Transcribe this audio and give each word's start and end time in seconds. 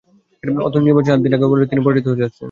অথচ 0.67 0.81
নির্বাচনের 0.87 1.07
চার 1.17 1.23
দিন 1.23 1.33
আগেও 1.35 1.49
মনে 1.51 1.55
হচ্ছিল, 1.61 1.69
তিনি 1.71 1.81
পরাজিত 1.85 2.05
হতে 2.09 2.21
যাচ্ছেন। 2.23 2.39